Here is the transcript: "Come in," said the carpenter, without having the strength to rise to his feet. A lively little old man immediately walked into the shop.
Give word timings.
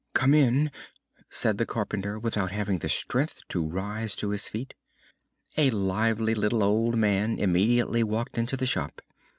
"Come 0.15 0.33
in," 0.33 0.71
said 1.29 1.59
the 1.59 1.65
carpenter, 1.67 2.17
without 2.17 2.49
having 2.49 2.79
the 2.79 2.89
strength 2.89 3.43
to 3.49 3.63
rise 3.63 4.15
to 4.15 4.29
his 4.29 4.47
feet. 4.47 4.73
A 5.57 5.69
lively 5.69 6.33
little 6.33 6.63
old 6.63 6.97
man 6.97 7.37
immediately 7.37 8.03
walked 8.03 8.35
into 8.39 8.57
the 8.57 8.65
shop. 8.65 9.03